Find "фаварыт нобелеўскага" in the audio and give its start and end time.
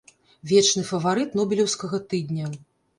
0.93-2.05